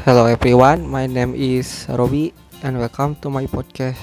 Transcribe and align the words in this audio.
Hello 0.00 0.24
everyone, 0.24 0.88
my 0.88 1.04
name 1.04 1.36
is 1.36 1.84
Robi 1.92 2.32
and 2.64 2.80
welcome 2.80 3.20
to 3.20 3.28
my 3.28 3.44
podcast. 3.44 4.00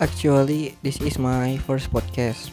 Actually, 0.00 0.80
this 0.80 0.96
is 1.04 1.20
my 1.20 1.60
first 1.68 1.92
podcast. 1.92 2.48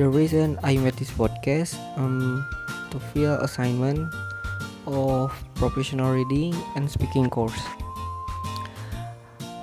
The 0.00 0.08
reason 0.08 0.56
I 0.64 0.80
made 0.80 0.96
this 0.96 1.12
podcast 1.12 1.76
um 2.00 2.40
to 2.88 2.96
fill 3.12 3.36
assignment 3.44 4.08
of 4.88 5.28
professional 5.60 6.16
reading 6.16 6.56
and 6.72 6.88
speaking 6.88 7.28
course. 7.28 7.60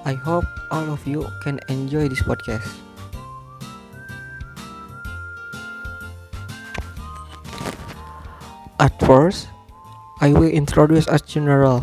I 0.05 0.13
hope 0.13 0.45
all 0.69 0.93
of 0.93 1.01
you 1.09 1.25
can 1.41 1.57
enjoy 1.73 2.05
this 2.05 2.21
podcast. 2.21 2.69
At 8.77 8.93
first, 9.01 9.49
I 10.21 10.33
will 10.37 10.53
introduce 10.53 11.09
as 11.09 11.25
general 11.25 11.81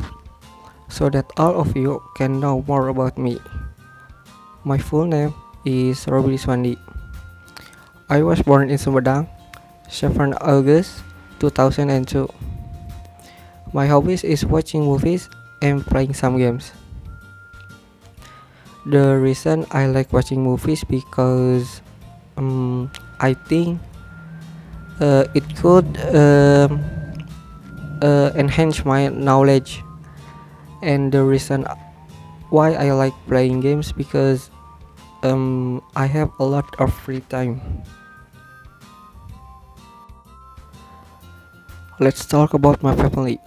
so 0.86 1.10
that 1.10 1.26
all 1.36 1.58
of 1.58 1.74
you 1.74 1.98
can 2.14 2.38
know 2.38 2.62
more 2.70 2.86
about 2.86 3.18
me. 3.18 3.42
My 4.62 4.78
full 4.78 5.02
name 5.02 5.34
is 5.66 6.06
Robi 6.06 6.38
Swandi. 6.38 6.78
I 8.06 8.22
was 8.22 8.42
born 8.46 8.70
in 8.70 8.78
Sumedang, 8.78 9.26
7 9.90 10.38
August 10.38 11.02
2002. 11.42 12.30
My 13.74 13.90
hobbies 13.90 14.22
is 14.22 14.46
watching 14.46 14.86
movies 14.86 15.26
and 15.66 15.82
playing 15.82 16.14
some 16.14 16.38
games. 16.38 16.70
The 18.86 19.18
reason 19.18 19.66
I 19.74 19.90
like 19.90 20.12
watching 20.12 20.46
movies 20.46 20.84
because 20.86 21.82
um, 22.38 22.86
I 23.18 23.34
think 23.34 23.82
uh, 25.00 25.24
it 25.34 25.44
could 25.56 25.86
um, 26.14 26.82
uh, 28.02 28.30
enhance 28.34 28.84
my 28.84 29.08
knowledge 29.08 29.82
and 30.82 31.10
the 31.12 31.22
reason 31.22 31.66
why 32.50 32.74
I 32.74 32.92
like 32.92 33.14
playing 33.26 33.60
games 33.60 33.92
because 33.92 34.50
um, 35.22 35.82
I 35.96 36.06
have 36.06 36.30
a 36.38 36.44
lot 36.44 36.68
of 36.78 36.92
free 36.92 37.20
time. 37.32 37.60
Let's 41.98 42.26
talk 42.26 42.54
about 42.54 42.82
my 42.82 42.94
family. 42.94 43.40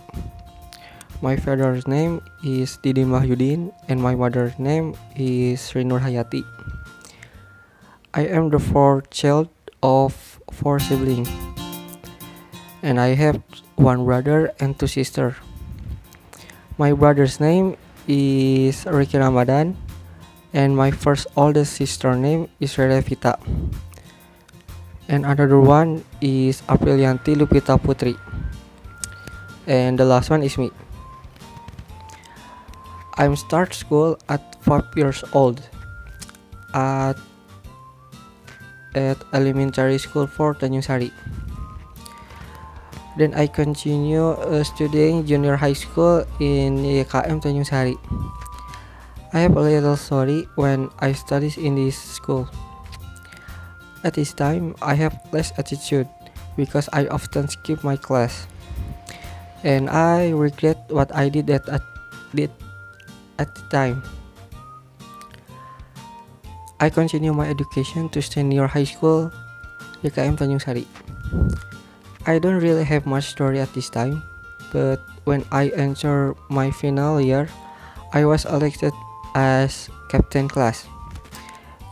My 1.22 1.36
father's 1.36 1.88
name 1.88 2.22
is 2.44 2.78
Didi 2.78 3.04
Mahyudin 3.04 3.74
and 3.88 4.02
my 4.02 4.16
mother's 4.16 4.58
name 4.58 4.96
is 5.16 5.62
Rinur 5.74 6.02
Hayati. 6.02 6.46
I 8.14 8.26
am 8.26 8.50
the 8.50 8.60
fourth 8.60 9.10
child 9.10 9.50
of 9.84 10.40
four 10.52 10.80
siblings 10.80 11.30
and 12.82 13.00
I 13.00 13.16
have 13.16 13.42
one 13.76 14.06
brother 14.06 14.54
and 14.60 14.78
two 14.78 14.88
sisters. 14.88 15.36
My 16.78 16.94
brother's 16.94 17.40
name 17.40 17.78
is 18.08 18.86
Ricky 18.86 19.18
Ramadan 19.18 19.76
and 20.54 20.76
my 20.76 20.92
first 20.92 21.28
oldest 21.36 21.74
sister 21.74 22.16
name 22.16 22.50
is 22.60 22.78
Rere 22.78 23.02
Vita. 23.02 23.38
And 25.08 25.26
another 25.26 25.60
one 25.60 26.04
is 26.22 26.62
Aprilianti 26.68 27.36
Lupita 27.36 27.80
Putri. 27.80 28.20
And 29.68 30.00
the 30.00 30.06
last 30.06 30.30
one 30.30 30.44
is 30.44 30.58
me. 30.58 30.72
I'm 33.16 33.36
start 33.36 33.74
school 33.74 34.20
at 34.30 34.56
5 34.64 34.96
years 34.96 35.24
old 35.34 35.62
at 36.74 37.18
at 38.98 39.22
elementary 39.32 40.02
school 40.02 40.26
for 40.26 40.58
Tanjung 40.58 40.82
Sari. 40.82 41.14
Then 43.18 43.34
I 43.38 43.46
continue 43.46 44.34
uh, 44.34 44.66
studying 44.66 45.26
junior 45.26 45.58
high 45.58 45.78
school 45.78 46.26
in 46.42 46.82
YKM 46.82 47.42
Tanjung 47.42 47.66
Sari. 47.66 47.98
I 49.34 49.46
have 49.46 49.58
a 49.58 49.62
little 49.62 49.98
story 49.98 50.50
when 50.58 50.90
I 50.98 51.14
studied 51.14 51.58
in 51.58 51.78
this 51.78 51.98
school. 51.98 52.50
At 54.02 54.14
this 54.14 54.34
time, 54.34 54.74
I 54.82 54.94
have 54.94 55.18
less 55.34 55.54
attitude 55.58 56.10
because 56.56 56.90
I 56.94 57.06
often 57.10 57.50
skip 57.50 57.84
my 57.84 57.98
class, 57.98 58.48
and 59.62 59.90
I 59.90 60.34
regret 60.34 60.78
what 60.90 61.14
I 61.14 61.30
did 61.30 61.50
at, 61.50 61.70
at 61.70 61.84
did 62.34 62.52
at 63.38 63.54
the 63.54 63.62
time. 63.70 64.02
I 66.80 66.90
continue 66.94 67.34
my 67.34 67.50
education 67.50 68.06
to 68.14 68.22
senior 68.22 68.70
high 68.70 68.86
school 68.86 69.34
YKM 70.06 70.38
Tanjung 70.38 70.62
Sari. 70.62 70.86
I 72.30 72.38
don't 72.38 72.62
really 72.62 72.86
have 72.86 73.10
much 73.10 73.34
story 73.34 73.58
at 73.58 73.74
this 73.74 73.90
time, 73.90 74.22
but 74.70 75.02
when 75.26 75.42
I 75.50 75.74
enter 75.74 76.38
my 76.54 76.70
final 76.70 77.18
year, 77.18 77.50
I 78.14 78.30
was 78.30 78.46
elected 78.46 78.94
as 79.34 79.90
captain 80.14 80.46
class. 80.46 80.86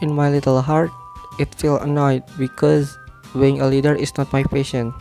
In 0.06 0.13
my 0.13 0.29
little 0.29 0.62
heart, 0.62 0.94
it 1.41 1.50
feel 1.57 1.81
annoyed 1.81 2.22
because 2.38 2.94
being 3.34 3.62
a 3.62 3.67
leader 3.67 3.97
is 3.97 4.13
not 4.22 4.29
my 4.29 4.46
passion. 4.46 4.94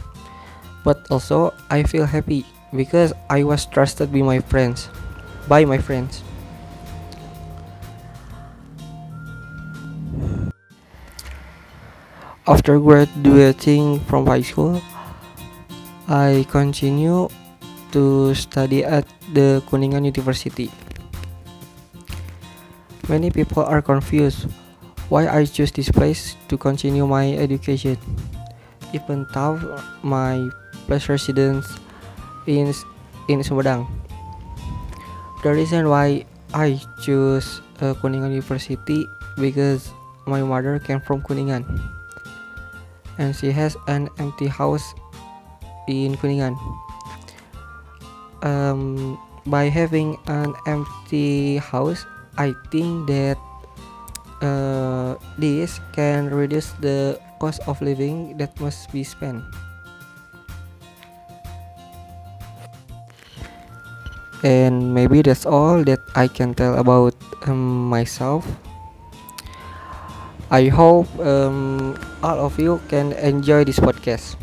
But 0.81 1.05
also, 1.13 1.53
I 1.69 1.85
feel 1.85 2.09
happy 2.09 2.49
because 2.73 3.13
I 3.29 3.45
was 3.45 3.69
trusted 3.69 4.13
by 4.13 4.25
my 4.25 4.41
friends. 4.41 4.89
By 5.45 5.69
my 5.69 5.77
friends. 5.77 6.25
After 12.45 12.77
graduating 12.77 14.05
from 14.05 14.29
high 14.29 14.45
school, 14.45 14.77
I 16.05 16.45
continue 16.53 17.33
to 17.97 18.37
study 18.37 18.85
at 18.85 19.09
the 19.33 19.65
Kuningan 19.65 20.05
University. 20.05 20.69
Many 23.09 23.33
people 23.33 23.65
are 23.65 23.81
confused 23.81 24.53
why 25.09 25.25
I 25.25 25.49
choose 25.49 25.73
this 25.73 25.89
place 25.89 26.37
to 26.53 26.61
continue 26.61 27.09
my 27.09 27.33
education, 27.33 27.97
even 28.93 29.25
though 29.33 29.81
my 30.05 30.45
place 30.85 31.09
residence 31.09 31.65
is 32.45 32.85
in 33.33 33.41
Sumedang. 33.41 33.89
The 35.41 35.49
reason 35.49 35.89
why 35.89 36.29
I 36.53 36.77
choose 37.01 37.65
uh, 37.81 37.97
Kuningan 38.05 38.37
University 38.37 39.09
because 39.41 39.89
my 40.29 40.45
mother 40.45 40.77
came 40.77 41.01
from 41.01 41.25
Kuningan 41.25 41.65
and 43.19 43.35
she 43.35 43.51
has 43.51 43.77
an 43.87 44.09
empty 44.19 44.47
house 44.47 44.95
in 45.89 46.17
Kuningan. 46.17 46.57
Um, 48.43 49.17
by 49.47 49.69
having 49.69 50.17
an 50.27 50.55
empty 50.67 51.59
house, 51.59 52.05
I 52.37 52.53
think 52.71 53.07
that 53.09 53.39
uh, 54.43 55.17
this 55.39 55.81
can 55.93 56.29
reduce 56.29 56.73
the 56.81 57.21
cost 57.41 57.61
of 57.69 57.81
living 57.81 58.37
that 58.39 58.59
must 58.61 58.93
be 58.93 59.05
spent. 59.05 59.45
And 64.45 64.93
maybe 64.93 65.25
that's 65.25 65.49
all 65.49 65.81
that 65.89 66.05
I 66.15 66.29
can 66.29 66.53
tell 66.53 66.77
about 66.77 67.17
um, 67.49 67.89
myself. 67.89 68.45
I 70.55 70.71
hope 70.71 71.11
um, 71.19 71.99
all 72.23 72.47
of 72.47 72.55
you 72.63 72.79
can 72.87 73.11
enjoy 73.19 73.67
this 73.67 73.83
podcast. 73.83 74.39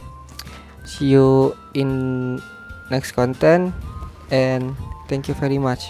See 0.83 1.07
you 1.15 1.55
in 1.73 2.43
next 2.91 3.15
content 3.15 3.71
and 4.27 4.75
thank 5.07 5.31
you 5.31 5.33
very 5.39 5.55
much. 5.55 5.87